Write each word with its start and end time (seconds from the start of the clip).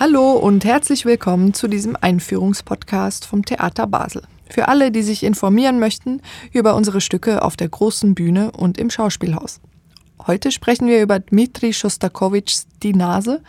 Hallo 0.00 0.34
und 0.34 0.64
herzlich 0.64 1.04
willkommen 1.06 1.54
zu 1.54 1.66
diesem 1.66 1.96
Einführungspodcast 2.00 3.26
vom 3.26 3.44
Theater 3.44 3.88
Basel. 3.88 4.22
Für 4.48 4.68
alle, 4.68 4.92
die 4.92 5.02
sich 5.02 5.24
informieren 5.24 5.80
möchten 5.80 6.22
über 6.52 6.76
unsere 6.76 7.00
Stücke 7.00 7.42
auf 7.42 7.56
der 7.56 7.68
großen 7.68 8.14
Bühne 8.14 8.52
und 8.52 8.78
im 8.78 8.90
Schauspielhaus. 8.90 9.60
Heute 10.24 10.52
sprechen 10.52 10.86
wir 10.86 11.02
über 11.02 11.18
Dmitri 11.18 11.72
Schostakowitschs 11.72 12.68
Die 12.80 12.94
Nase, 12.94 13.42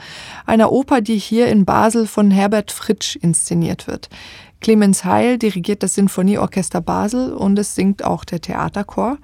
einer 0.47 0.71
Oper, 0.71 1.01
die 1.01 1.19
hier 1.19 1.49
in 1.49 1.65
Basel 1.65 2.07
von 2.07 2.31
Herbert 2.31 2.71
Fritsch 2.71 3.15
inszeniert 3.15 3.85
wird. 3.85 4.09
Clemens 4.59 5.05
Heil 5.05 5.37
dirigiert 5.37 5.83
das 5.83 5.93
Sinfonieorchester 5.93 6.81
Basel 6.81 7.31
und 7.31 7.59
es 7.59 7.75
singt 7.75 8.03
auch 8.03 8.25
der 8.25 8.41
Theaterchor. 8.41 9.19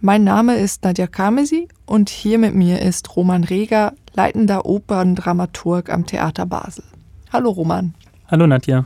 Mein 0.00 0.24
Name 0.24 0.56
ist 0.56 0.84
Nadja 0.84 1.06
Kamesi 1.06 1.68
und 1.84 2.08
hier 2.08 2.38
mit 2.38 2.54
mir 2.54 2.80
ist 2.80 3.14
Roman 3.14 3.44
Reger, 3.44 3.92
leitender 4.14 4.66
Operndramaturg 4.66 5.90
am 5.90 6.06
Theater 6.06 6.46
Basel. 6.46 6.84
Hallo 7.32 7.50
Roman. 7.50 7.94
Hallo 8.28 8.46
Nadja. 8.46 8.84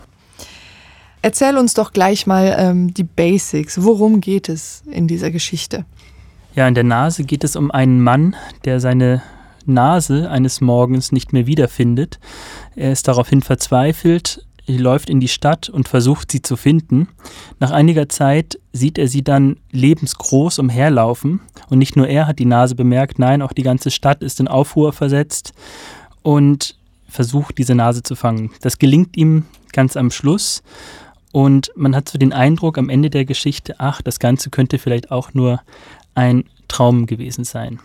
Erzähl 1.23 1.57
uns 1.57 1.75
doch 1.75 1.93
gleich 1.93 2.27
mal 2.27 2.55
ähm, 2.59 2.95
die 2.95 3.05
Basics. 3.05 3.83
Worum 3.83 4.20
geht 4.20 4.48
es 4.48 4.83
in 4.91 5.09
dieser 5.09 5.31
Geschichte? 5.31 5.84
Ja, 6.55 6.69
in 6.69 6.75
der 6.75 6.84
Nase 6.84 7.25
geht 7.25 7.45
es 7.45 7.57
um 7.57 7.70
einen 7.70 8.01
Mann, 8.01 8.37
der 8.65 8.81
seine 8.81 9.23
Nase 9.67 10.31
eines 10.31 10.61
Morgens 10.61 11.12
nicht 11.12 11.33
mehr 11.33 11.47
wiederfindet. 11.47 12.20
Er 12.77 12.93
ist 12.93 13.09
daraufhin 13.09 13.43
verzweifelt, 13.43 14.47
läuft 14.66 15.11
in 15.11 15.20
die 15.20 15.29
Stadt 15.29 15.69
und 15.69 15.88
versucht 15.88 16.33
sie 16.33 16.43
zu 16.43 16.56
finden. 16.56 17.09
Nach 17.61 17.70
einiger 17.70 18.09
Zeit 18.09 18.59
sieht 18.73 18.98
er 18.98 19.09
sie 19.09 19.23
dann 19.23 19.56
lebensgroß 19.70 20.59
umherlaufen 20.59 21.41
und 21.69 21.79
nicht 21.79 21.97
nur 21.97 22.09
er 22.09 22.27
hat 22.27 22.39
die 22.39 22.47
Nase 22.47 22.75
bemerkt, 22.75 23.19
nein, 23.19 23.42
auch 23.42 23.53
die 23.53 23.62
ganze 23.62 23.91
Stadt 23.91 24.22
ist 24.22 24.41
in 24.41 24.48
Aufruhr 24.48 24.92
versetzt 24.92 25.53
und 26.22 26.77
versucht 27.09 27.59
diese 27.59 27.75
Nase 27.75 28.03
zu 28.03 28.17
fangen. 28.17 28.50
Das 28.61 28.78
gelingt 28.78 29.17
ihm 29.17 29.44
ganz 29.72 29.97
am 29.97 30.11
Schluss 30.11 30.62
und 31.33 31.70
man 31.77 31.94
hat 31.94 32.09
so 32.09 32.19
den 32.19 32.33
Eindruck 32.33 32.78
am 32.78 32.89
Ende 32.89 33.11
der 33.11 33.25
Geschichte, 33.25 33.77
ach, 33.78 34.03
das 34.03 34.19
Ganze 34.19 34.50
könnte 34.50 34.78
vielleicht 34.78 35.11
auch 35.11 35.34
nur 35.34 35.61
ein 36.14 36.44
Traum 36.69 37.06
gewesen 37.06 37.44
sein. 37.44 37.78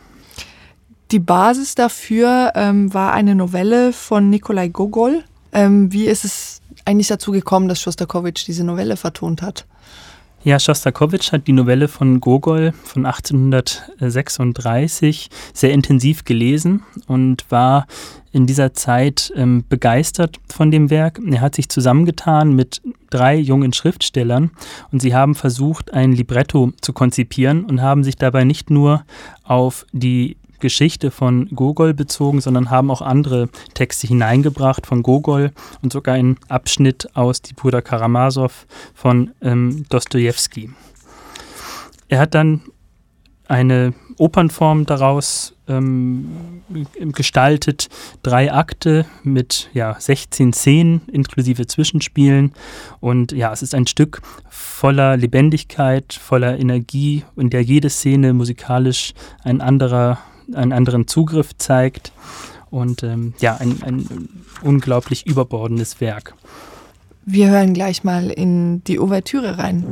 Die 1.12 1.20
Basis 1.20 1.76
dafür 1.76 2.54
ähm, 2.56 2.94
war 2.94 3.12
eine 3.12 3.36
Novelle 3.36 3.92
von 3.92 4.30
Nikolai 4.30 4.70
Gogol. 4.70 5.24
Ähm, 5.52 5.92
wie 5.92 6.06
ist 6.06 6.24
es 6.24 6.61
eigentlich 6.86 7.08
dazu 7.08 7.32
gekommen, 7.32 7.68
dass 7.68 7.82
Schostakowitsch 7.82 8.46
diese 8.48 8.64
Novelle 8.64 8.98
vertont 8.98 9.42
hat? 9.42 9.66
Ja, 10.44 10.60
Schostakowitsch 10.60 11.32
hat 11.32 11.46
die 11.46 11.54
Novelle 11.54 11.88
von 11.88 12.20
Gogol 12.20 12.74
von 12.84 13.06
1836 13.06 15.30
sehr 15.54 15.72
intensiv 15.72 16.26
gelesen 16.26 16.82
und 17.06 17.46
war 17.50 17.86
in 18.32 18.48
dieser 18.48 18.74
Zeit 18.74 19.32
ähm, 19.36 19.64
begeistert 19.70 20.40
von 20.50 20.72
dem 20.72 20.90
Werk. 20.90 21.20
Er 21.24 21.42
hat 21.42 21.54
sich 21.54 21.70
zusammengetan 21.70 22.56
mit 22.56 22.82
drei 23.12 23.36
jungen 23.36 23.72
Schriftstellern 23.72 24.50
und 24.92 25.00
sie 25.00 25.14
haben 25.14 25.36
versucht, 25.36 25.94
ein 25.94 26.14
Libretto 26.14 26.72
zu 26.82 26.92
konzipieren 26.92 27.66
und 27.66 27.84
haben 27.84 28.04
sich 28.04 28.16
dabei 28.16 28.44
nicht 28.44 28.72
nur 28.72 29.06
auf 29.44 29.86
die 29.92 30.38
Geschichte 30.62 31.12
von 31.12 31.50
Gogol 31.50 31.94
bezogen, 31.94 32.40
sondern 32.40 32.70
haben 32.70 32.90
auch 32.90 33.02
andere 33.02 33.50
Texte 33.74 34.08
hineingebracht 34.08 34.88
von 34.88 35.04
Gogol 35.04 35.52
und 35.82 35.92
sogar 35.92 36.16
einen 36.16 36.38
Abschnitt 36.48 37.10
aus 37.16 37.42
Die 37.42 37.54
Brüder 37.54 37.82
Karamasow 37.82 38.66
von 38.94 39.32
ähm, 39.42 39.86
Dostoevsky. 39.90 40.70
Er 42.08 42.20
hat 42.20 42.36
dann 42.36 42.62
eine 43.48 43.94
Opernform 44.18 44.86
daraus 44.86 45.56
ähm, 45.68 46.62
gestaltet, 47.00 47.90
drei 48.24 48.54
Akte 48.54 49.06
mit 49.24 49.70
ja, 49.74 49.96
16 50.00 50.54
Szenen 50.54 51.02
inklusive 51.12 51.68
Zwischenspielen. 51.68 52.54
Und 53.00 53.32
ja, 53.32 53.52
es 53.52 53.62
ist 53.62 53.76
ein 53.76 53.88
Stück 53.88 54.22
voller 54.50 55.18
Lebendigkeit, 55.18 56.14
voller 56.14 56.60
Energie, 56.60 57.26
in 57.36 57.50
der 57.50 57.64
jede 57.64 57.90
Szene 57.90 58.34
musikalisch 58.34 59.14
ein 59.44 59.60
anderer 59.60 60.20
einen 60.56 60.74
anderen 60.74 61.08
Zugriff 61.08 61.58
zeigt 61.58 62.12
und 62.70 63.04
ähm, 63.04 63.34
ja, 63.40 63.58
ein, 63.58 63.82
ein 63.84 64.30
unglaublich 64.62 65.28
überbordendes 65.28 66.02
Werk. 66.02 66.36
Wir 67.26 67.50
hören 67.50 67.74
gleich 67.74 68.04
mal 68.04 68.30
in 68.30 68.84
die 68.86 69.00
Ouvertüre 69.00 69.58
rein. 69.58 69.86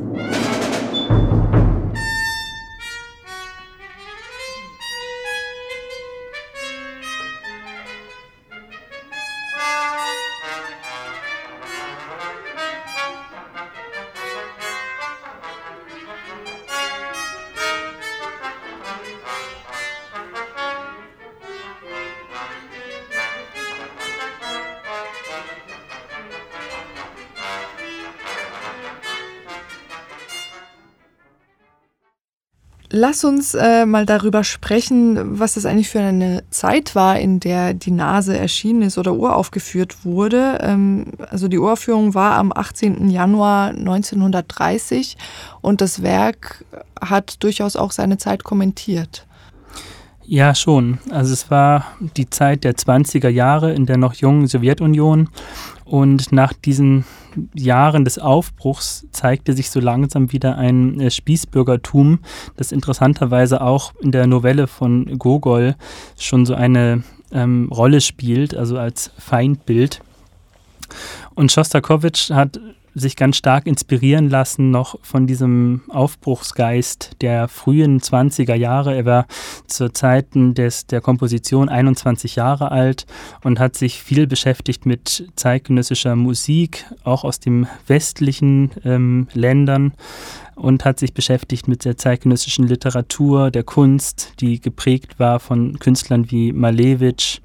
Lass 33.01 33.23
uns 33.23 33.53
äh, 33.53 33.85
mal 33.85 34.05
darüber 34.05 34.43
sprechen, 34.43 35.39
was 35.39 35.53
das 35.53 35.65
eigentlich 35.65 35.87
für 35.87 36.01
eine 36.01 36.43
Zeit 36.49 36.95
war, 36.95 37.17
in 37.17 37.39
der 37.39 37.73
die 37.73 37.91
Nase 37.91 38.37
erschienen 38.37 38.81
ist 38.81 38.97
oder 38.97 39.13
uraufgeführt 39.13 40.03
wurde. 40.03 40.59
Ähm, 40.61 41.05
also 41.29 41.47
die 41.47 41.59
Uraufführung 41.59 42.13
war 42.13 42.33
am 42.33 42.51
18. 42.53 43.09
Januar 43.09 43.69
1930 43.69 45.15
und 45.61 45.79
das 45.79 46.03
Werk 46.03 46.65
hat 46.99 47.41
durchaus 47.41 47.77
auch 47.77 47.93
seine 47.93 48.17
Zeit 48.17 48.43
kommentiert. 48.43 49.25
Ja, 50.25 50.53
schon. 50.53 50.99
Also 51.09 51.31
es 51.31 51.49
war 51.49 51.85
die 52.17 52.29
Zeit 52.29 52.65
der 52.65 52.73
20er 52.73 53.29
Jahre 53.29 53.73
in 53.73 53.85
der 53.85 53.95
noch 53.95 54.13
jungen 54.15 54.45
Sowjetunion 54.45 55.29
und 55.89 56.31
nach 56.31 56.53
diesen 56.53 57.03
Jahren 57.55 58.03
des 58.05 58.19
Aufbruchs 58.19 59.07
zeigte 59.11 59.53
sich 59.53 59.71
so 59.71 59.79
langsam 59.79 60.31
wieder 60.31 60.55
ein 60.55 60.99
äh, 60.99 61.09
Spießbürgertum, 61.09 62.19
das 62.57 62.71
interessanterweise 62.71 63.61
auch 63.61 63.93
in 63.99 64.11
der 64.11 64.27
Novelle 64.27 64.67
von 64.67 65.17
Gogol 65.17 65.75
schon 66.15 66.45
so 66.45 66.53
eine 66.53 67.03
ähm, 67.31 67.69
Rolle 67.71 68.01
spielt, 68.01 68.55
also 68.55 68.77
als 68.77 69.11
Feindbild. 69.17 70.01
Und 71.33 71.51
Schostakowitsch 71.51 72.29
hat 72.29 72.59
sich 72.99 73.15
ganz 73.15 73.37
stark 73.37 73.67
inspirieren 73.67 74.29
lassen 74.29 74.71
noch 74.71 74.99
von 75.01 75.27
diesem 75.27 75.81
Aufbruchsgeist 75.89 77.11
der 77.21 77.47
frühen 77.47 77.99
20er 77.99 78.55
Jahre. 78.55 78.95
Er 78.95 79.05
war 79.05 79.25
zu 79.67 79.91
Zeiten 79.91 80.53
des, 80.53 80.87
der 80.87 81.01
Komposition 81.01 81.69
21 81.69 82.35
Jahre 82.35 82.71
alt 82.71 83.05
und 83.43 83.59
hat 83.59 83.75
sich 83.75 84.01
viel 84.01 84.27
beschäftigt 84.27 84.85
mit 84.85 85.29
zeitgenössischer 85.35 86.15
Musik, 86.15 86.85
auch 87.03 87.23
aus 87.23 87.39
den 87.39 87.67
westlichen 87.87 88.71
ähm, 88.83 89.27
Ländern 89.33 89.93
und 90.55 90.85
hat 90.85 90.99
sich 90.99 91.13
beschäftigt 91.13 91.67
mit 91.67 91.85
der 91.85 91.97
zeitgenössischen 91.97 92.67
Literatur, 92.67 93.49
der 93.49 93.63
Kunst, 93.63 94.33
die 94.39 94.59
geprägt 94.59 95.19
war 95.19 95.39
von 95.39 95.79
Künstlern 95.79 96.29
wie 96.31 96.51
Malevich 96.51 97.41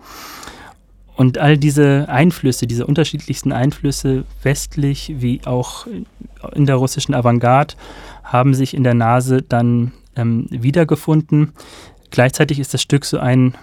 und 1.17 1.39
all 1.39 1.57
diese 1.57 2.09
Einflüsse, 2.09 2.67
diese 2.67 2.87
unterschiedlichsten 2.87 3.53
Einflüsse, 3.53 4.25
westlich 4.43 5.15
wie 5.19 5.41
auch 5.45 5.87
in 6.55 6.67
der 6.67 6.77
russischen 6.77 7.15
Avantgarde, 7.15 7.75
haben 8.23 8.55
sich 8.55 8.75
in 8.75 8.85
der 8.85 8.95
Nase 8.95 9.43
dann 9.43 9.93
ähm, 10.17 10.47
wiedergefunden. 10.51 11.53
Gleichzeitig 12.11 12.59
ist 12.59 12.75
das 12.75 12.83
Stück 12.83 13.05
so 13.05 13.19
ein 13.19 13.55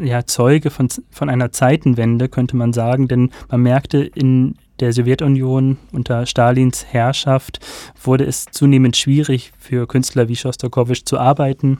ja, 0.00 0.26
Zeuge 0.26 0.70
von, 0.70 0.88
von 1.10 1.28
einer 1.28 1.52
Zeitenwende, 1.52 2.28
könnte 2.28 2.56
man 2.56 2.72
sagen, 2.72 3.08
denn 3.08 3.30
man 3.48 3.62
merkte 3.62 3.98
in 3.98 4.56
der 4.80 4.92
Sowjetunion 4.92 5.78
unter 5.92 6.26
Stalins 6.26 6.84
Herrschaft 6.84 7.60
wurde 8.02 8.24
es 8.24 8.46
zunehmend 8.46 8.96
schwierig 8.96 9.52
für 9.58 9.86
Künstler 9.86 10.28
wie 10.28 10.36
Schostakowitsch 10.36 11.02
zu 11.04 11.18
arbeiten. 11.18 11.78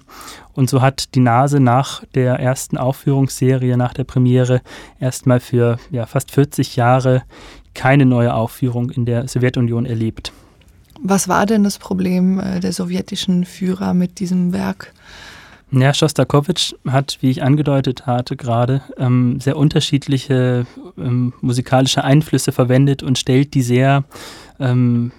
Und 0.55 0.71
so 0.71 0.81
hat 0.81 1.15
die 1.15 1.21
Nase 1.21 1.61
nach 1.61 2.05
der 2.15 2.35
ersten 2.35 2.79
Aufführungsserie, 2.79 3.77
nach 3.77 3.95
der 3.95 4.05
Premiere, 4.05 4.63
erstmal 5.01 5.41
für 5.41 5.79
ja, 5.91 6.07
fast 6.07 6.31
40 6.31 6.77
Jahre 6.77 7.23
keine 7.75 8.07
neue 8.07 8.35
Aufführung 8.35 8.91
in 8.91 9.05
der 9.05 9.29
Sowjetunion 9.29 9.85
erlebt. 9.85 10.33
Was 11.03 11.29
war 11.29 11.47
denn 11.47 11.63
das 11.63 11.79
Problem 11.79 12.41
äh, 12.41 12.61
der 12.61 12.73
sowjetischen 12.73 13.45
Führer 13.45 13.93
mit 13.95 14.19
diesem 14.19 14.53
Werk? 14.53 14.93
Ja, 15.73 15.93
Schostakowitsch 15.93 16.75
hat, 16.87 17.19
wie 17.21 17.31
ich 17.31 17.43
angedeutet 17.43 18.07
hatte 18.07 18.37
gerade, 18.37 18.83
ähm, 18.99 19.41
sehr 19.41 19.57
unterschiedliche 19.57 20.65
ähm, 20.97 21.33
musikalische 21.41 22.05
Einflüsse 22.05 22.53
verwendet 22.53 23.03
und 23.03 23.19
stellt 23.19 23.53
die 23.55 23.63
sehr 23.63 24.05
ähm, 24.59 25.13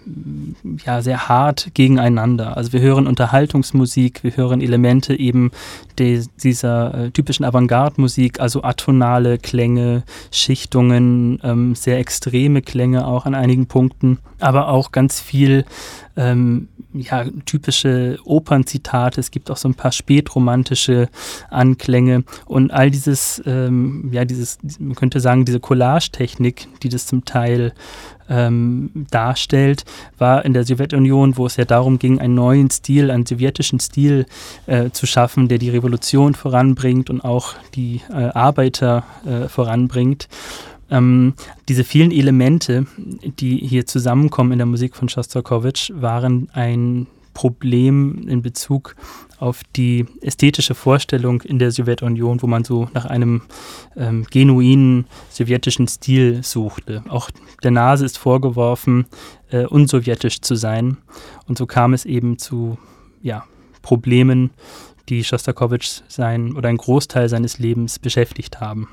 ja, 0.86 1.02
sehr 1.02 1.28
hart 1.28 1.72
gegeneinander. 1.74 2.58
Also 2.58 2.74
wir 2.74 2.82
hören 2.82 3.08
Unterhaltungsmusik, 3.08 4.24
wir 4.24 4.36
hören 4.36 4.62
Elemente 4.62 5.20
eben 5.20 5.52
dieser 6.00 6.94
äh, 6.94 7.12
typischen 7.12 7.46
Avantgarde-Musik, 7.46 8.40
also 8.40 8.64
atonale 8.64 9.38
Klänge, 9.38 10.04
Schichtungen, 10.32 11.40
ähm, 11.44 11.76
sehr 11.76 12.00
extreme 12.00 12.62
Klänge 12.62 13.06
auch 13.06 13.26
an 13.26 13.36
einigen 13.36 13.68
Punkten, 13.68 14.20
aber 14.40 14.70
auch 14.70 14.92
ganz 14.92 15.20
viel 15.20 15.66
ähm, 16.18 16.68
ja, 16.94 17.26
typische 17.46 18.18
Opernzitate, 18.26 19.20
es 19.20 19.32
gibt 19.32 19.52
auch 19.52 19.58
so 19.58 19.70
ein 19.70 19.76
paar 19.76 19.92
spätromantische 19.92 21.10
Anklänge 21.50 22.24
und 22.46 22.72
all 22.72 22.90
dieses, 22.90 23.42
ähm, 23.46 24.10
ja, 24.12 24.26
dieses, 24.26 24.58
man 24.80 24.96
könnte 24.96 25.20
sagen, 25.20 25.46
diese 25.46 25.60
Collage-Technik, 25.60 26.68
die 26.82 26.90
das 26.90 27.06
zum 27.06 27.24
Teil 27.24 27.74
ähm, 28.30 28.92
darstellt, 29.12 29.86
war 30.18 30.44
in 30.44 30.54
der 30.54 30.66
Sowjetunion, 30.66 31.38
wo 31.38 31.46
es 31.46 31.56
ja 31.56 31.66
darum 31.66 32.00
ging, 32.00 32.20
einen 32.20 32.36
neuen 32.36 32.70
Stil, 32.70 33.12
einen 33.12 33.26
sowjetischen 33.26 33.80
Stil 33.80 34.26
äh, 34.66 34.90
zu 34.90 35.06
schaffen, 35.06 35.48
der 35.48 35.60
die 35.60 35.70
Revolution 35.70 36.34
voranbringt 36.34 37.10
und 37.10 37.22
auch 37.24 37.54
die 37.76 38.02
äh, 38.10 38.30
Arbeiter 38.30 39.04
äh, 39.26 39.48
voranbringt. 39.48 40.28
Ähm, 40.90 41.34
diese 41.68 41.84
vielen 41.84 42.12
Elemente, 42.12 42.86
die 43.40 43.58
hier 43.58 43.86
zusammenkommen 43.86 44.54
in 44.54 44.60
der 44.60 44.66
Musik 44.66 44.96
von 44.96 45.10
Schostakowitsch, 45.10 45.92
waren 45.94 46.50
ein 46.54 47.08
Problem 47.34 48.28
in 48.28 48.42
Bezug 48.42 48.96
auf 49.38 49.62
die 49.76 50.08
ästhetische 50.22 50.74
Vorstellung 50.74 51.42
in 51.44 51.60
der 51.60 51.72
Sowjetunion, 51.72 52.42
wo 52.42 52.48
man 52.48 52.64
so 52.64 52.90
nach 52.96 53.06
einem 53.06 53.44
ähm, 53.96 54.26
genuinen 54.32 55.06
sowjetischen 55.30 55.88
Stil 55.88 56.42
suchte. 56.42 57.04
Auch 57.10 57.30
der 57.62 57.70
Nase 57.70 58.06
ist 58.06 58.18
vorgeworfen, 58.18 59.06
äh, 59.52 59.66
unsowjetisch 59.66 60.42
zu 60.42 60.56
sein. 60.56 60.98
Und 61.48 61.60
so 61.60 61.68
kam 61.68 61.94
es 61.94 62.06
eben 62.06 62.40
zu 62.40 62.80
ja, 63.22 63.44
Problemen, 63.84 64.50
die 65.08 65.24
Schostakowitsch 65.24 66.02
sein 66.08 66.56
oder 66.56 66.70
einen 66.70 66.80
Großteil 66.80 67.30
seines 67.30 67.60
Lebens 67.60 68.00
beschäftigt 68.00 68.60
haben. 68.60 68.88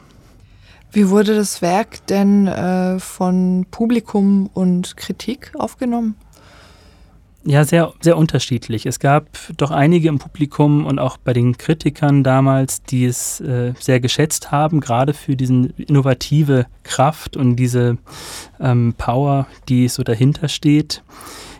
Wie 0.94 1.11
wurde 1.11 1.35
das 1.35 1.61
Werk 1.61 2.06
denn 2.06 2.46
äh, 2.46 3.00
von 3.00 3.67
Publikum 3.73 4.49
und 4.55 4.96
Kritik 4.96 5.50
aufgenommen? 5.58 6.14
Ja, 7.44 7.64
sehr, 7.64 7.93
sehr 8.00 8.17
unterschiedlich. 8.17 8.87
Es 8.87 9.00
gab 9.00 9.26
doch 9.56 9.73
einige 9.73 10.08
im 10.08 10.20
Publikum 10.20 10.87
und 10.87 11.00
auch 11.00 11.17
bei 11.17 11.32
den 11.32 11.58
Kritikern 11.58 12.23
damals, 12.23 12.85
die 12.85 13.06
es 13.06 13.41
äh, 13.41 13.75
sehr 13.81 13.99
geschätzt 13.99 14.52
haben, 14.52 14.79
gerade 14.79 15.14
für 15.14 15.35
diese 15.35 15.69
innovative 15.76 16.67
Kraft 16.85 17.37
und 17.37 17.56
diese 17.56 17.99
ähm, 18.61 18.94
Power, 18.97 19.49
die 19.69 19.88
so 19.88 20.05
dahinter 20.05 20.49
steht. 20.49 21.02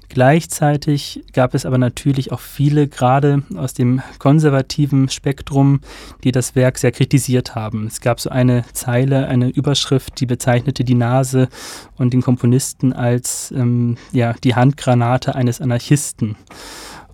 Gleichzeitig 0.09 1.25
gab 1.33 1.55
es 1.55 1.67
aber 1.67 1.79
natürlich 1.79 2.33
auch 2.33 2.41
viele, 2.41 2.89
gerade 2.89 3.43
aus 3.57 3.75
dem 3.75 4.03
konservativen 4.19 5.09
Spektrum, 5.09 5.81
die 6.23 6.33
das 6.33 6.55
Werk 6.55 6.79
sehr 6.79 6.93
kritisiert 6.93 7.55
haben. 7.55 7.87
Es 7.87 8.01
gab 8.01 8.21
so 8.21 8.31
eine 8.31 8.65
Zeile, 8.73 9.27
eine 9.29 9.49
Überschrift, 9.49 10.21
die 10.21 10.27
bezeichnete 10.27 10.85
die 10.85 10.95
Nase 10.95 11.49
und 11.97 12.13
den 12.13 12.23
Komponisten 12.23 12.93
als 12.93 13.53
ähm, 13.57 13.97
ja, 14.13 14.35
die 14.45 14.55
Handgranate 14.55 15.35
eines 15.35 15.61
Anarchisten. 15.61 16.37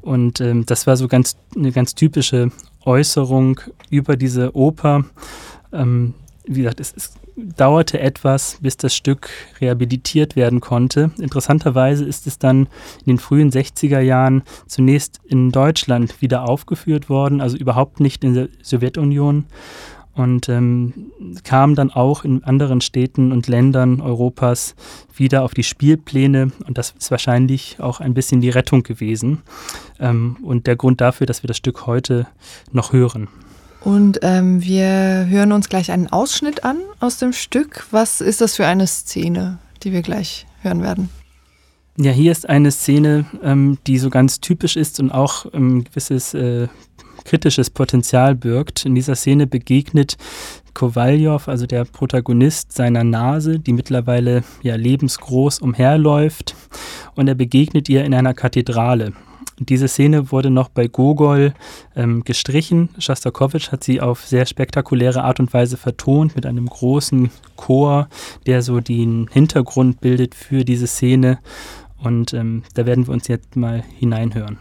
Und 0.02 0.40
ähm, 0.40 0.66
das 0.66 0.87
war 0.87 0.96
so 0.96 1.08
ganz 1.08 1.37
eine 1.54 1.72
ganz 1.72 1.94
typische 1.94 2.50
Äußerung 2.84 3.60
über 3.90 4.16
diese 4.16 4.54
Oper. 4.56 5.04
Ähm, 5.72 6.14
wie 6.44 6.62
gesagt, 6.62 6.81
es, 6.81 6.92
es 6.96 7.12
dauerte 7.56 8.00
etwas, 8.00 8.58
bis 8.60 8.76
das 8.76 8.94
Stück 8.94 9.31
rehabilitiert 9.60 10.37
werden 10.37 10.60
konnte. 10.60 11.10
Interessanterweise 11.19 12.04
ist 12.04 12.26
es 12.26 12.38
dann 12.38 12.66
in 13.00 13.06
den 13.06 13.19
frühen 13.19 13.50
60er 13.50 14.00
Jahren 14.00 14.42
zunächst 14.66 15.20
in 15.26 15.50
Deutschland 15.50 16.20
wieder 16.22 16.48
aufgeführt 16.48 17.08
worden, 17.08 17.40
also 17.40 17.56
überhaupt 17.56 18.00
nicht 18.00 18.25
in 18.25 18.34
der 18.34 18.48
Sowjetunion 18.62 19.46
und 20.14 20.48
ähm, 20.48 21.12
kam 21.44 21.75
dann 21.75 21.90
auch 21.90 22.25
in 22.25 22.44
anderen 22.44 22.81
Städten 22.81 23.32
und 23.32 23.48
Ländern 23.48 24.00
Europas 24.00 24.75
wieder 25.14 25.44
auf 25.44 25.54
die 25.54 25.62
Spielpläne 25.62 26.50
und 26.66 26.78
das 26.78 26.94
ist 26.98 27.10
wahrscheinlich 27.10 27.78
auch 27.81 28.00
ein 28.00 28.14
bisschen 28.14 28.40
die 28.40 28.50
Rettung 28.50 28.82
gewesen 28.82 29.42
ähm, 29.98 30.37
und 30.42 30.66
der 30.66 30.76
Grund 30.76 31.00
dafür, 31.00 31.26
dass 31.26 31.42
wir 31.42 31.48
das 31.48 31.56
Stück 31.56 31.87
heute 31.87 32.26
noch 32.72 32.92
hören. 32.92 33.28
Und 33.81 34.21
ähm, 34.23 34.62
wir 34.62 35.27
hören 35.29 35.53
uns 35.53 35.69
gleich 35.69 35.91
einen 35.91 36.09
Ausschnitt 36.09 36.65
an 36.65 36.79
aus 37.00 37.17
dem 37.19 37.32
Stück. 37.32 37.87
Was 37.91 38.21
ist 38.21 38.41
das 38.41 38.56
für 38.56 38.67
eine 38.67 38.87
Szene, 38.87 39.59
die 39.82 39.93
wir 39.93 40.03
gleich 40.03 40.47
hören 40.62 40.82
werden? 40.82 41.09
Ja, 41.97 42.12
hier 42.12 42.32
ist 42.32 42.49
eine 42.49 42.71
Szene, 42.71 43.27
ähm, 43.43 43.79
die 43.87 43.99
so 43.99 44.11
ganz 44.11 44.41
typisch 44.41 44.77
ist 44.77 45.00
und 45.00 45.11
auch 45.11 45.53
ein 45.53 45.85
gewisses 45.85 46.35
äh, 46.35 46.69
kritisches 47.25 47.71
Potenzial 47.71 48.35
birgt. 48.35 48.85
In 48.85 48.94
dieser 48.94 49.15
Szene 49.15 49.47
begegnet 49.47 50.17
Kowaljow, 50.75 51.49
also 51.49 51.67
der 51.67 51.85
Protagonist, 51.85 52.73
seiner 52.73 53.05
Nase, 53.05 53.59
die 53.59 53.73
mittlerweile 53.73 54.44
ja 54.62 54.76
lebensgroß 54.76 55.59
umherläuft, 55.59 56.55
und 57.17 57.29
er 57.29 57.35
begegnet 57.35 57.88
ihr 57.88 58.05
in 58.05 58.15
einer 58.15 58.35
Kathedrale. 58.35 59.12
Diese 59.62 59.89
Szene 59.89 60.33
wurde 60.33 60.49
noch 60.49 60.71
bei 60.71 60.89
Gogol 60.89 61.53
ähm, 61.95 62.25
gestrichen. 62.25 62.89
Schostakowitsch 62.99 63.71
hat 63.71 63.85
sie 63.85 64.01
auf 64.01 64.25
sehr 64.27 64.47
spektakuläre 64.47 65.23
Art 65.23 65.39
und 65.39 65.53
Weise 65.53 65.77
vertont 65.77 66.35
mit 66.35 66.47
einem 66.47 66.67
großen 66.67 67.31
Chor, 67.57 68.09
der 68.47 68.62
so 68.62 68.81
den 68.81 69.29
Hintergrund 69.31 70.01
bildet 70.01 70.35
für 70.35 70.65
diese 70.65 70.87
Szene. 70.87 71.39
Und 71.99 72.33
ähm, 72.33 72.62
da 72.75 72.87
werden 72.87 73.07
wir 73.07 73.12
uns 73.12 73.29
jetzt 73.29 73.55
mal 73.55 73.85
hineinhören. 73.99 74.57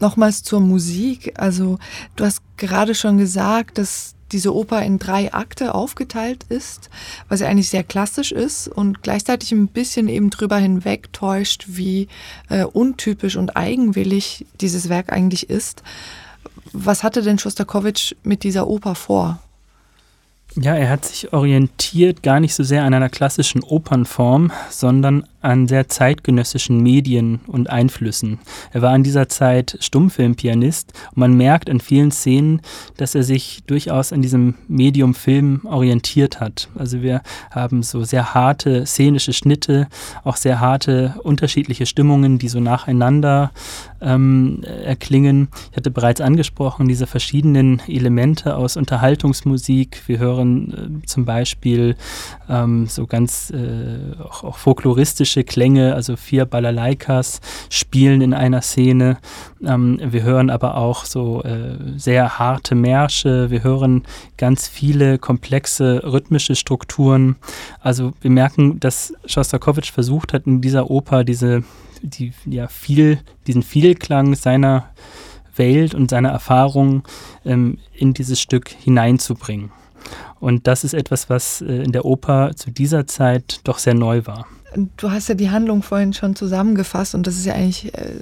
Nochmals 0.00 0.42
zur 0.42 0.60
Musik. 0.60 1.34
Also 1.36 1.78
du 2.16 2.24
hast 2.24 2.42
gerade 2.56 2.94
schon 2.94 3.18
gesagt, 3.18 3.78
dass 3.78 4.14
diese 4.32 4.54
Oper 4.54 4.82
in 4.82 4.98
drei 4.98 5.32
Akte 5.32 5.74
aufgeteilt 5.74 6.44
ist, 6.48 6.88
was 7.28 7.40
ja 7.40 7.48
eigentlich 7.48 7.70
sehr 7.70 7.84
klassisch 7.84 8.32
ist 8.32 8.68
und 8.68 9.02
gleichzeitig 9.02 9.52
ein 9.52 9.68
bisschen 9.68 10.08
eben 10.08 10.30
drüber 10.30 10.56
hinweg 10.56 11.12
täuscht, 11.12 11.64
wie 11.68 12.08
äh, 12.48 12.64
untypisch 12.64 13.36
und 13.36 13.56
eigenwillig 13.56 14.46
dieses 14.60 14.88
Werk 14.88 15.12
eigentlich 15.12 15.50
ist. 15.50 15.82
Was 16.72 17.02
hatte 17.02 17.22
denn 17.22 17.38
Schostakowitsch 17.38 18.14
mit 18.22 18.44
dieser 18.44 18.68
Oper 18.68 18.94
vor? 18.94 19.40
Ja, 20.56 20.74
er 20.74 20.90
hat 20.90 21.04
sich 21.04 21.32
orientiert 21.32 22.22
gar 22.22 22.40
nicht 22.40 22.54
so 22.54 22.64
sehr 22.64 22.84
an 22.84 22.92
einer 22.92 23.08
klassischen 23.08 23.62
Opernform, 23.62 24.50
sondern 24.68 25.24
an 25.40 25.68
sehr 25.68 25.88
zeitgenössischen 25.88 26.82
Medien 26.82 27.40
und 27.46 27.70
Einflüssen. 27.70 28.38
Er 28.72 28.82
war 28.82 28.94
in 28.94 29.02
dieser 29.02 29.28
Zeit 29.28 29.78
Stummfilmpianist 29.80 30.92
und 31.12 31.16
man 31.16 31.34
merkt 31.34 31.68
in 31.68 31.80
vielen 31.80 32.10
Szenen, 32.10 32.60
dass 32.96 33.14
er 33.14 33.22
sich 33.22 33.62
durchaus 33.66 34.12
an 34.12 34.20
diesem 34.20 34.54
Medium 34.68 35.14
Film 35.14 35.62
orientiert 35.64 36.40
hat. 36.40 36.68
Also 36.74 37.00
wir 37.00 37.22
haben 37.50 37.82
so 37.82 38.04
sehr 38.04 38.34
harte 38.34 38.84
szenische 38.84 39.32
Schnitte, 39.32 39.88
auch 40.24 40.36
sehr 40.36 40.60
harte 40.60 41.14
unterschiedliche 41.22 41.86
Stimmungen, 41.86 42.38
die 42.38 42.48
so 42.48 42.60
nacheinander 42.60 43.52
ähm, 44.02 44.62
erklingen. 44.62 45.48
Ich 45.70 45.76
hatte 45.76 45.90
bereits 45.90 46.20
angesprochen, 46.20 46.88
diese 46.88 47.06
verschiedenen 47.06 47.80
Elemente 47.88 48.56
aus 48.56 48.76
Unterhaltungsmusik. 48.76 50.02
Wir 50.06 50.18
hören 50.18 51.00
äh, 51.02 51.06
zum 51.06 51.24
Beispiel 51.24 51.96
ähm, 52.48 52.86
so 52.86 53.06
ganz 53.06 53.50
äh, 53.50 54.20
auch, 54.22 54.44
auch 54.44 54.58
folkloristische 54.58 55.29
epische 55.30 55.44
Klänge, 55.44 55.94
also 55.94 56.16
vier 56.16 56.44
Balalaikas 56.44 57.40
spielen 57.68 58.20
in 58.20 58.34
einer 58.34 58.62
Szene. 58.62 59.18
Ähm, 59.64 60.00
wir 60.02 60.24
hören 60.24 60.50
aber 60.50 60.76
auch 60.76 61.04
so 61.04 61.42
äh, 61.44 61.76
sehr 61.96 62.40
harte 62.40 62.74
Märsche, 62.74 63.50
wir 63.50 63.62
hören 63.62 64.02
ganz 64.36 64.66
viele 64.66 65.18
komplexe 65.18 66.02
rhythmische 66.02 66.56
Strukturen. 66.56 67.36
Also 67.80 68.12
wir 68.20 68.30
merken, 68.30 68.80
dass 68.80 69.14
Schostakowitsch 69.24 69.92
versucht 69.92 70.32
hat, 70.32 70.46
in 70.46 70.60
dieser 70.60 70.90
Oper 70.90 71.22
diese, 71.22 71.62
die, 72.02 72.32
ja, 72.46 72.66
viel, 72.66 73.20
diesen 73.46 73.62
Vielklang 73.62 74.34
seiner 74.34 74.90
Welt 75.54 75.94
und 75.94 76.10
seiner 76.10 76.30
Erfahrung 76.30 77.04
ähm, 77.44 77.78
in 77.92 78.14
dieses 78.14 78.40
Stück 78.40 78.68
hineinzubringen. 78.68 79.70
Und 80.40 80.66
das 80.66 80.84
ist 80.84 80.94
etwas, 80.94 81.28
was 81.28 81.60
äh, 81.60 81.82
in 81.82 81.92
der 81.92 82.04
Oper 82.04 82.52
zu 82.56 82.70
dieser 82.70 83.06
Zeit 83.06 83.60
doch 83.64 83.78
sehr 83.78 83.94
neu 83.94 84.22
war. 84.24 84.46
Du 84.96 85.10
hast 85.10 85.28
ja 85.28 85.34
die 85.34 85.50
Handlung 85.50 85.82
vorhin 85.82 86.12
schon 86.12 86.34
zusammengefasst 86.34 87.14
und 87.14 87.26
das 87.26 87.36
ist 87.36 87.44
ja 87.44 87.54
eigentlich 87.54 87.92
äh, 87.94 88.14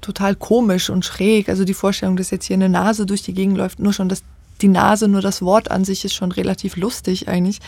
total 0.00 0.36
komisch 0.36 0.88
und 0.90 1.04
schräg. 1.04 1.48
Also 1.48 1.64
die 1.64 1.74
Vorstellung, 1.74 2.16
dass 2.16 2.30
jetzt 2.30 2.44
hier 2.44 2.54
eine 2.54 2.68
Nase 2.68 3.06
durch 3.06 3.22
die 3.22 3.34
Gegend 3.34 3.56
läuft, 3.56 3.80
nur 3.80 3.92
schon 3.92 4.08
das, 4.08 4.22
die 4.62 4.68
Nase, 4.68 5.08
nur 5.08 5.22
das 5.22 5.42
Wort 5.42 5.70
an 5.70 5.84
sich 5.84 6.04
ist 6.04 6.14
schon 6.14 6.32
relativ 6.32 6.76
lustig 6.76 7.28
eigentlich. 7.28 7.58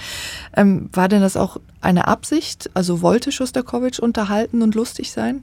Ähm, 0.57 0.89
war 0.93 1.09
denn 1.09 1.23
das 1.23 1.37
auch 1.37 1.59
eine 1.81 2.07
Absicht? 2.07 2.71
Also 2.75 3.03
wollte 3.03 3.33
Schostakowitsch 3.33 3.99
unterhalten 3.99 4.63
und 4.63 4.75
lustig 4.75 5.11
sein? 5.11 5.43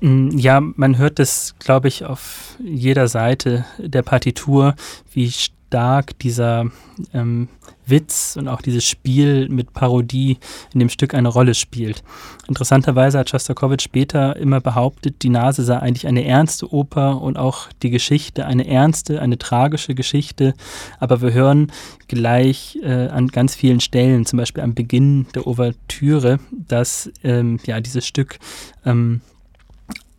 Mm, 0.00 0.30
ja, 0.38 0.60
man 0.60 0.96
hört 0.96 1.18
das, 1.18 1.54
glaube 1.58 1.88
ich, 1.88 2.04
auf 2.04 2.56
jeder 2.64 3.08
Seite 3.08 3.64
der 3.78 4.02
Partitur, 4.02 4.74
wie 5.12 5.30
stark 5.70 6.18
dieser 6.18 6.66
ähm, 7.14 7.48
Witz 7.86 8.36
und 8.36 8.48
auch 8.48 8.60
dieses 8.60 8.84
Spiel 8.84 9.48
mit 9.48 9.72
Parodie 9.72 10.38
in 10.74 10.80
dem 10.80 10.88
Stück 10.88 11.14
eine 11.14 11.28
Rolle 11.28 11.54
spielt. 11.54 12.02
Interessanterweise 12.48 13.20
hat 13.20 13.30
Schostakowitsch 13.30 13.84
später 13.84 14.36
immer 14.36 14.60
behauptet, 14.60 15.22
die 15.22 15.28
Nase 15.28 15.62
sei 15.62 15.78
eigentlich 15.78 16.08
eine 16.08 16.24
ernste 16.24 16.72
Oper 16.72 17.22
und 17.22 17.38
auch 17.38 17.68
die 17.84 17.90
Geschichte 17.90 18.46
eine 18.46 18.66
ernste, 18.66 19.22
eine 19.22 19.38
tragische 19.38 19.94
Geschichte. 19.94 20.54
Aber 20.98 21.22
wir 21.22 21.32
hören 21.32 21.70
gleich 22.08 22.76
äh, 22.82 23.06
an 23.06 23.28
ganz 23.28 23.54
vielen 23.54 23.78
Stellen, 23.78 24.26
zum 24.26 24.38
Beispiel 24.38 24.64
am 24.64 24.74
Beginn 24.74 25.28
der 25.36 25.46
Ouvertüre, 25.46 26.40
dass 26.50 27.12
ähm, 27.22 27.60
ja 27.64 27.80
dieses 27.80 28.04
Stück 28.08 28.40
ähm, 28.84 29.20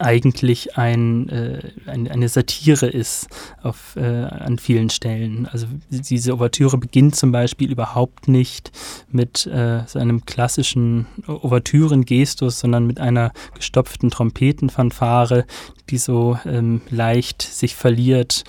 eigentlich 0.01 0.77
ein, 0.77 1.29
äh, 1.29 1.59
ein, 1.85 2.07
eine 2.07 2.29
Satire 2.29 2.87
ist 2.87 3.27
auf, 3.61 3.95
äh, 3.95 4.01
an 4.01 4.57
vielen 4.57 4.89
Stellen. 4.89 5.47
Also 5.51 5.67
diese 5.89 6.33
Ouvertüre 6.33 6.77
beginnt 6.77 7.15
zum 7.15 7.31
Beispiel 7.31 7.71
überhaupt 7.71 8.27
nicht 8.27 8.71
mit 9.09 9.45
äh, 9.47 9.83
so 9.87 9.99
einem 9.99 10.25
klassischen 10.25 11.07
Ouvertürengestus, 11.27 12.59
sondern 12.59 12.87
mit 12.87 12.99
einer 12.99 13.31
gestopften 13.55 14.09
Trompetenfanfare, 14.09 15.45
die 15.89 15.97
so 15.97 16.37
ähm, 16.45 16.81
leicht 16.89 17.41
sich 17.41 17.75
verliert. 17.75 18.43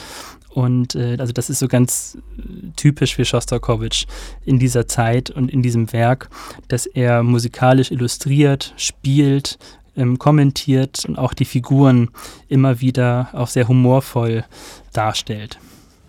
Und 0.54 0.94
äh, 0.94 1.16
also 1.18 1.32
das 1.32 1.49
ist 1.49 1.61
so 1.61 1.68
ganz 1.68 2.18
typisch 2.76 3.14
für 3.14 3.25
Schostakowitsch 3.25 4.04
in 4.44 4.59
dieser 4.59 4.87
Zeit 4.87 5.30
und 5.30 5.50
in 5.50 5.62
diesem 5.62 5.92
Werk, 5.92 6.28
dass 6.68 6.85
er 6.87 7.23
musikalisch 7.23 7.90
illustriert, 7.90 8.75
spielt, 8.76 9.59
ähm, 9.96 10.18
kommentiert 10.18 11.04
und 11.06 11.18
auch 11.18 11.34
die 11.34 11.44
Figuren 11.44 12.11
immer 12.49 12.80
wieder 12.80 13.28
auch 13.32 13.49
sehr 13.49 13.68
humorvoll 13.68 14.44
darstellt. 14.92 15.58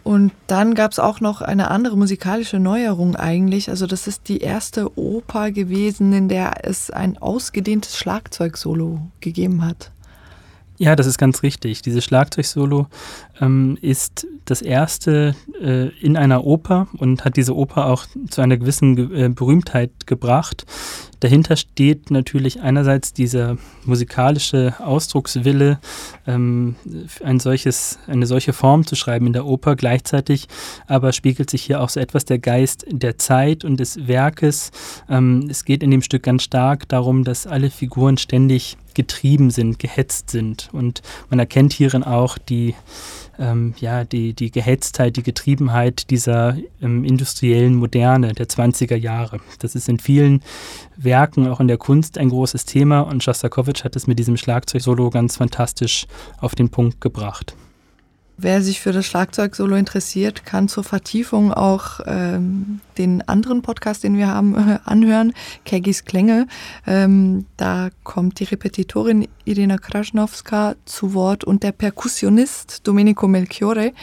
Und 0.03 0.33
dann 0.47 0.75
gab 0.75 0.91
es 0.91 0.99
auch 0.99 1.21
noch 1.21 1.41
eine 1.41 1.71
andere 1.71 1.95
musikalische 1.95 2.59
Neuerung 2.59 3.15
eigentlich. 3.15 3.69
Also 3.69 3.87
das 3.87 4.05
ist 4.05 4.27
die 4.27 4.39
erste 4.39 4.97
Oper 4.97 5.51
gewesen, 5.51 6.11
in 6.11 6.27
der 6.27 6.65
es 6.67 6.91
ein 6.91 7.17
ausgedehntes 7.17 7.97
Schlagzeugsolo 7.97 8.99
gegeben 9.21 9.65
hat. 9.65 9.91
Ja, 10.79 10.95
das 10.95 11.05
ist 11.05 11.19
ganz 11.19 11.43
richtig. 11.43 11.83
Dieses 11.83 12.03
Schlagzeugsolo 12.03 12.87
ähm, 13.39 13.77
ist 13.81 14.25
das 14.45 14.61
erste 14.61 15.35
äh, 15.61 15.89
in 15.99 16.17
einer 16.17 16.45
Oper 16.45 16.87
und 16.97 17.23
hat 17.25 17.37
diese 17.37 17.55
Oper 17.55 17.85
auch 17.85 18.05
zu 18.29 18.41
einer 18.41 18.57
gewissen 18.57 18.95
Ge 18.95 19.25
äh, 19.25 19.29
Berühmtheit 19.29 20.07
gebracht. 20.07 20.65
Dahinter 21.19 21.55
steht 21.55 22.11
natürlich 22.11 22.61
einerseits 22.61 23.13
dieser 23.13 23.57
musikalische 23.85 24.73
Ausdruckswille, 24.79 25.79
ähm, 26.27 26.75
ein 27.23 27.39
solches, 27.39 27.99
eine 28.07 28.25
solche 28.25 28.51
Form 28.51 28.85
zu 28.85 28.95
schreiben 28.95 29.27
in 29.27 29.33
der 29.33 29.45
Oper. 29.45 29.77
Gleichzeitig 29.77 30.47
aber 30.87 31.13
spiegelt 31.13 31.49
sich 31.49 31.63
hier 31.63 31.79
auch 31.79 31.89
so 31.89 31.99
etwas 31.99 32.25
der 32.25 32.39
Geist 32.39 32.85
der 32.89 33.17
Zeit 33.19 33.63
und 33.63 33.79
des 33.79 34.07
Werkes. 34.07 34.71
Ähm, 35.07 35.47
es 35.49 35.63
geht 35.63 35.83
in 35.83 35.91
dem 35.91 36.01
Stück 36.01 36.23
ganz 36.23 36.43
stark 36.43 36.89
darum, 36.89 37.23
dass 37.23 37.47
alle 37.47 37.69
Figuren 37.69 38.17
ständig 38.17 38.75
getrieben 38.93 39.51
sind, 39.51 39.79
gehetzt 39.79 40.29
sind. 40.29 40.69
Und 40.71 41.01
man 41.29 41.39
erkennt 41.39 41.73
hierin 41.73 42.03
auch 42.03 42.37
die 42.37 42.75
ähm, 43.39 43.73
ja, 43.79 44.03
die, 44.03 44.33
die 44.33 44.51
Gehetztheit, 44.51 45.15
die 45.15 45.23
Getriebenheit 45.23 46.09
dieser 46.09 46.55
ähm, 46.81 47.03
industriellen 47.03 47.75
Moderne 47.75 48.33
der 48.33 48.47
20er 48.47 48.95
Jahre. 48.95 49.39
Das 49.59 49.75
ist 49.75 49.89
in 49.89 49.99
vielen 49.99 50.43
Werken, 50.97 51.47
auch 51.47 51.59
in 51.59 51.67
der 51.67 51.77
Kunst, 51.77 52.17
ein 52.17 52.29
großes 52.29 52.65
Thema 52.65 53.01
und 53.01 53.23
Schostakowitsch 53.23 53.83
hat 53.83 53.95
es 53.95 54.07
mit 54.07 54.19
diesem 54.19 54.37
Schlagzeug-Solo 54.37 55.09
ganz 55.09 55.37
fantastisch 55.37 56.05
auf 56.39 56.55
den 56.55 56.69
Punkt 56.69 57.01
gebracht. 57.01 57.55
Wer 58.43 58.61
sich 58.61 58.81
für 58.81 58.91
das 58.91 59.05
Schlagzeug-Solo 59.05 59.77
interessiert, 59.77 60.45
kann 60.45 60.67
zur 60.67 60.83
Vertiefung 60.83 61.53
auch 61.53 62.01
ähm, 62.05 62.81
den 62.97 63.25
anderen 63.25 63.61
Podcast, 63.61 64.03
den 64.03 64.17
wir 64.17 64.27
haben, 64.27 64.55
äh, 64.55 64.79
anhören, 64.83 65.31
Kegis 65.63 66.03
Klänge. 66.03 66.47
Ähm, 66.85 67.45
da 67.55 67.89
kommt 68.03 68.41
die 68.41 68.43
Repetitorin 68.43 69.29
Irina 69.45 69.77
Krasnowska 69.77 70.75
zu 70.83 71.13
Wort 71.13 71.45
und 71.45 71.63
der 71.63 71.71
Perkussionist 71.71 72.85
Domenico 72.85 73.29
Melchiore. 73.29 73.93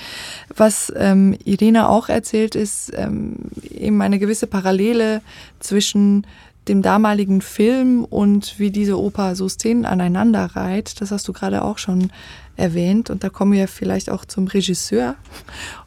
Was 0.57 0.91
ähm, 0.97 1.37
Irina 1.45 1.91
auch 1.91 2.09
erzählt, 2.09 2.55
ist 2.55 2.93
ähm, 2.97 3.37
eben 3.71 4.01
eine 4.01 4.19
gewisse 4.19 4.47
Parallele 4.47 5.21
zwischen 5.59 6.27
dem 6.71 6.83
damaligen 6.83 7.43
Film 7.43 8.05
und 8.05 8.59
wie 8.61 8.71
diese 8.71 8.97
Oper 8.97 9.35
so 9.35 9.49
Szenen 9.49 9.85
aneinander 9.85 10.45
reiht. 10.55 11.01
Das 11.01 11.11
hast 11.11 11.27
du 11.27 11.33
gerade 11.33 11.63
auch 11.63 11.79
schon 11.79 12.11
erwähnt. 12.57 13.11
Und 13.11 13.25
da 13.25 13.29
kommen 13.29 13.53
wir 13.53 13.67
vielleicht 13.67 14.09
auch 14.09 14.25
zum 14.25 14.47
Regisseur 14.47 15.17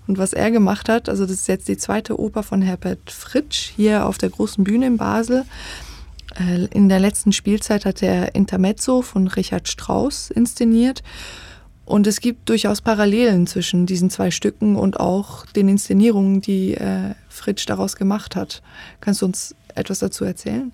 und 0.07 0.17
was 0.17 0.33
er 0.33 0.51
gemacht 0.51 0.89
hat. 0.89 1.07
Also 1.07 1.23
das 1.23 1.35
ist 1.35 1.47
jetzt 1.47 1.69
die 1.69 1.77
zweite 1.77 2.19
Oper 2.19 2.43
von 2.43 2.61
Herbert 2.61 3.09
Fritsch 3.09 3.71
hier 3.75 4.05
auf 4.05 4.17
der 4.17 4.29
großen 4.29 4.65
Bühne 4.65 4.87
in 4.87 4.97
Basel. 4.97 5.45
Äh, 6.37 6.65
in 6.65 6.89
der 6.89 6.99
letzten 6.99 7.31
Spielzeit 7.31 7.85
hat 7.85 8.03
er 8.03 8.35
Intermezzo 8.35 9.01
von 9.01 9.27
Richard 9.29 9.69
Strauss 9.69 10.31
inszeniert. 10.31 11.01
Und 11.85 12.07
es 12.07 12.19
gibt 12.19 12.49
durchaus 12.49 12.81
Parallelen 12.81 13.47
zwischen 13.47 13.85
diesen 13.85 14.09
zwei 14.09 14.31
Stücken 14.31 14.75
und 14.75 14.99
auch 14.99 15.45
den 15.47 15.69
Inszenierungen, 15.69 16.41
die 16.41 16.75
äh, 16.75 17.13
Fritsch 17.29 17.65
daraus 17.67 17.95
gemacht 17.95 18.35
hat. 18.35 18.61
Kannst 19.01 19.21
du 19.21 19.25
uns 19.25 19.55
etwas 19.75 19.99
dazu 19.99 20.25
erzählen? 20.25 20.71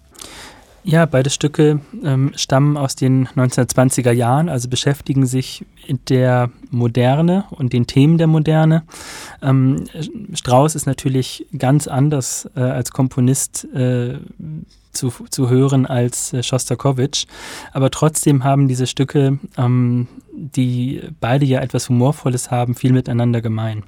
Ja, 0.84 1.06
beide 1.06 1.30
Stücke 1.30 1.82
ähm, 2.04 2.32
stammen 2.36 2.78
aus 2.78 2.96
den 2.96 3.28
1920er 3.28 4.12
Jahren, 4.12 4.48
also 4.48 4.70
beschäftigen 4.70 5.26
sich 5.26 5.66
mit 5.88 6.10
der 6.10 6.52
Moderne 6.72 7.46
und 7.52 7.74
den 7.74 7.86
Themen 7.86 8.18
der 8.18 8.28
Moderne. 8.28 8.84
Ähm, 9.42 9.84
Strauss 10.34 10.76
ist 10.76 10.86
natürlich 10.86 11.46
ganz 11.58 11.88
anders 11.88 12.50
äh, 12.56 12.62
als 12.62 12.92
Komponist 12.92 13.66
äh, 13.74 14.20
zu, 14.94 15.12
zu 15.30 15.50
hören 15.50 15.86
als 15.86 16.34
äh, 16.34 16.44
Schostakowitsch, 16.44 17.26
aber 17.74 17.92
trotzdem 17.92 18.44
haben 18.44 18.68
diese 18.68 18.88
Stücke, 18.88 19.38
ähm, 19.58 20.08
die 20.34 21.02
beide 21.20 21.46
ja 21.46 21.60
etwas 21.60 21.90
Humorvolles 21.90 22.52
haben, 22.52 22.74
viel 22.74 22.94
miteinander 22.94 23.42
gemein. 23.42 23.84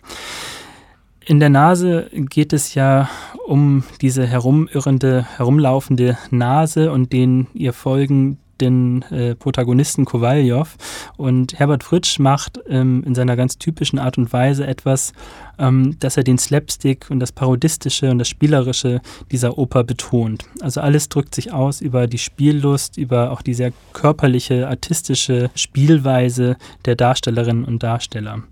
In 1.32 1.40
der 1.40 1.48
Nase 1.48 2.10
geht 2.12 2.52
es 2.52 2.74
ja 2.74 3.10
um 3.48 3.86
diese 4.02 4.28
herumirrende, 4.28 5.26
herumlaufende 5.38 6.18
Nase 6.30 6.92
und 6.92 7.14
den 7.14 7.48
ihr 7.54 7.72
folgenden 7.72 9.04
äh, 9.04 9.36
Protagonisten 9.36 10.04
Kowaljow. 10.04 10.68
Und 11.16 11.58
Herbert 11.58 11.86
Fritsch 11.86 12.20
macht 12.20 12.60
ähm, 12.68 13.02
in 13.06 13.16
seiner 13.16 13.38
ganz 13.38 13.58
typischen 13.58 13.98
Art 13.98 14.18
und 14.18 14.34
Weise 14.34 14.68
etwas, 14.68 15.14
ähm, 15.58 15.98
dass 16.02 16.18
er 16.18 16.26
den 16.26 16.38
Slapstick 16.38 17.10
und 17.10 17.22
das 17.22 17.32
Parodistische 17.32 18.12
und 18.12 18.20
das 18.20 18.28
Spielerische 18.28 19.00
dieser 19.32 19.58
Oper 19.58 19.86
betont. 19.86 20.44
Also 20.60 20.82
alles 20.82 21.08
drückt 21.08 21.34
sich 21.34 21.54
aus 21.54 21.80
über 21.80 22.08
die 22.08 22.18
Spiellust, 22.18 22.98
über 22.98 23.32
auch 23.32 23.42
die 23.42 23.54
sehr 23.54 23.72
körperliche, 23.94 24.68
artistische 24.68 25.50
Spielweise 25.56 26.58
der 26.84 26.98
Darstellerinnen 26.98 27.64
und 27.64 27.84
Darsteller. 27.84 28.44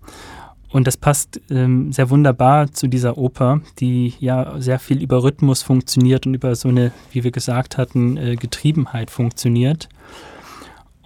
Und 0.71 0.85
das 0.85 0.97
passt 0.97 1.41
ähm, 1.49 1.91
sehr 1.91 2.09
wunderbar 2.09 2.71
zu 2.71 2.88
dieser 2.88 3.17
Oper, 3.17 3.61
die 3.79 4.13
ja 4.19 4.59
sehr 4.59 4.79
viel 4.79 5.01
über 5.01 5.23
Rhythmus 5.23 5.63
funktioniert 5.63 6.27
und 6.27 6.35
über 6.35 6.55
so 6.55 6.69
eine, 6.69 6.91
wie 7.11 7.23
wir 7.23 7.31
gesagt 7.31 7.77
hatten, 7.77 8.17
äh, 8.17 8.35
Getriebenheit 8.35 9.09
funktioniert. 9.09 9.89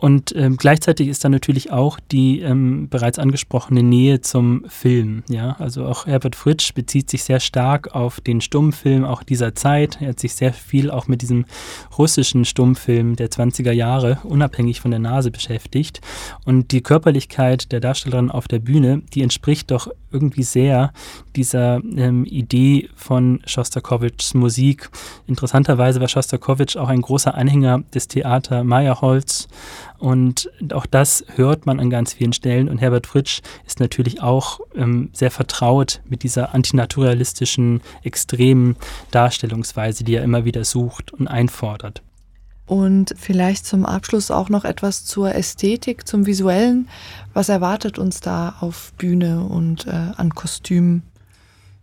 Und 0.04 0.36
ähm, 0.36 0.58
gleichzeitig 0.58 1.08
ist 1.08 1.24
da 1.24 1.30
natürlich 1.30 1.72
auch 1.72 1.98
die 1.98 2.42
ähm, 2.42 2.90
bereits 2.90 3.20
angesprochene 3.20 3.84
Nähe 3.84 4.20
zum 4.20 4.66
Film. 4.68 5.24
Ja? 5.30 5.56
Also 5.60 5.86
auch 5.86 6.08
Herbert 6.08 6.36
Fritsch 6.36 6.74
bezieht 6.74 7.10
sich 7.10 7.24
sehr 7.24 7.40
stark 7.40 7.96
auf 7.96 8.20
den 8.20 8.42
Stummfilm 8.42 9.06
auch 9.06 9.24
dieser 9.24 9.56
Zeit. 9.56 10.00
Er 10.02 10.10
hat 10.10 10.20
sich 10.20 10.36
sehr 10.36 10.52
viel 10.52 10.92
auch 10.92 11.08
mit 11.08 11.22
diesem 11.22 11.46
russischen 11.98 12.44
Stummfilm 12.44 13.16
der 13.16 13.30
20er 13.30 13.72
Jahre 13.72 14.20
unabhängig 14.26 14.82
von 14.82 14.92
der 14.92 15.00
Nase 15.00 15.32
beschäftigt. 15.32 16.02
Und 16.44 16.74
die 16.74 16.82
Körperlichkeit 16.82 17.72
der 17.72 17.80
Darstellerin 17.80 18.30
auf 18.30 18.50
der 18.50 18.60
Bühne, 18.60 19.04
die 19.14 19.22
entspricht 19.22 19.72
doch 19.72 19.88
irgendwie 20.14 20.44
sehr 20.44 20.94
dieser 21.36 21.82
ähm, 21.96 22.26
Idee 22.26 22.90
von 22.96 23.42
Schostakowitschs 23.46 24.36
Musik. 24.36 24.90
Interessanterweise 25.28 26.00
war 26.00 26.08
Schostakowitsch 26.08 26.78
auch 26.78 26.90
ein 26.90 27.02
großer 27.02 27.36
Anhänger 27.36 27.84
des 27.94 28.08
Theater 28.08 28.64
Meyerholz 28.64 29.48
und 30.04 30.52
auch 30.74 30.86
das 30.86 31.24
hört 31.36 31.66
man 31.66 31.80
an 31.80 31.90
ganz 31.90 32.12
vielen 32.12 32.34
Stellen. 32.34 32.68
Und 32.68 32.80
Herbert 32.80 33.08
Fritsch 33.08 33.40
ist 33.66 33.80
natürlich 33.80 34.22
auch 34.22 34.60
ähm, 34.76 35.10
sehr 35.14 35.32
vertraut 35.32 36.02
mit 36.10 36.24
dieser 36.24 36.54
antinaturalistischen, 36.54 37.80
extremen 38.04 38.76
Darstellungsweise, 39.12 40.04
die 40.04 40.16
er 40.16 40.24
immer 40.24 40.44
wieder 40.44 40.66
sucht 40.66 41.14
und 41.14 41.30
einfordert. 41.30 42.04
Und 42.74 43.14
vielleicht 43.20 43.68
zum 43.68 43.86
Abschluss 43.86 44.32
auch 44.32 44.50
noch 44.50 44.66
etwas 44.66 45.06
zur 45.06 45.36
Ästhetik, 45.36 46.08
zum 46.08 46.26
Visuellen. 46.26 46.90
Was 47.32 47.48
erwartet 47.48 48.00
uns 48.00 48.20
da 48.20 48.56
auf 48.62 48.94
Bühne 48.94 49.44
und 49.44 49.86
äh, 49.86 49.92
an 49.92 50.34
Kostümen? 50.34 51.04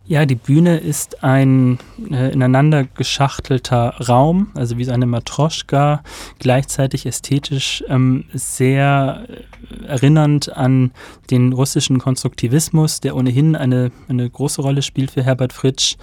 Ja, 0.03 0.25
die 0.25 0.35
Bühne 0.35 0.77
ist 0.77 1.23
ein 1.23 1.77
äh, 2.09 2.33
ineinander 2.33 2.85
geschachtelter 2.85 3.95
Raum, 4.07 4.49
also 4.55 4.77
wie 4.77 4.83
so 4.83 4.91
eine 4.91 5.05
Matroschka, 5.05 6.01
gleichzeitig 6.39 7.05
ästhetisch 7.05 7.83
ähm, 7.87 8.25
sehr 8.33 9.25
äh, 9.29 9.85
erinnernd 9.85 10.57
an 10.57 10.91
den 11.29 11.53
russischen 11.53 11.99
Konstruktivismus, 11.99 12.99
der 12.99 13.15
ohnehin 13.15 13.55
eine, 13.55 13.91
eine 14.09 14.27
große 14.27 14.61
Rolle 14.63 14.81
spielt 14.81 15.11
für 15.11 15.23
Herbert 15.23 15.53
Fritsch. 15.53 15.97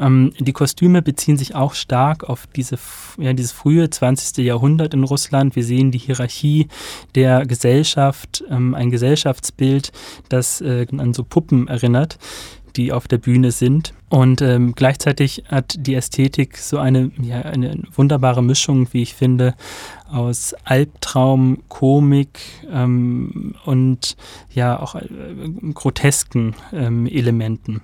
Ähm, 0.00 0.32
die 0.38 0.54
Kostüme 0.54 1.02
beziehen 1.02 1.36
sich 1.36 1.54
auch 1.54 1.74
stark 1.74 2.24
auf 2.24 2.46
diese, 2.46 2.78
ja, 3.18 3.34
dieses 3.34 3.52
frühe 3.52 3.88
20. 3.90 4.38
Jahrhundert 4.38 4.94
in 4.94 5.04
Russland. 5.04 5.56
Wir 5.56 5.64
sehen 5.64 5.90
die 5.90 5.98
Hierarchie 5.98 6.68
der 7.14 7.44
Gesellschaft, 7.44 8.42
ähm, 8.50 8.74
ein 8.74 8.90
Gesellschaftsbild, 8.90 9.92
das 10.30 10.62
äh, 10.62 10.86
an 10.96 11.12
so 11.12 11.22
Puppen 11.22 11.68
erinnert 11.68 12.18
die 12.76 12.92
auf 12.92 13.08
der 13.08 13.18
Bühne 13.18 13.50
sind. 13.50 13.94
Und 14.08 14.42
ähm, 14.42 14.74
gleichzeitig 14.74 15.44
hat 15.48 15.74
die 15.78 15.94
Ästhetik 15.94 16.58
so 16.58 16.78
eine, 16.78 17.10
ja, 17.20 17.40
eine 17.40 17.82
wunderbare 17.94 18.42
Mischung, 18.42 18.88
wie 18.92 19.02
ich 19.02 19.14
finde, 19.14 19.54
aus 20.12 20.54
Albtraum, 20.64 21.62
Komik 21.68 22.40
ähm, 22.70 23.54
und 23.64 24.16
ja 24.50 24.78
auch 24.78 24.94
äh, 24.94 25.08
grotesken 25.72 26.54
ähm, 26.72 27.06
Elementen. 27.06 27.80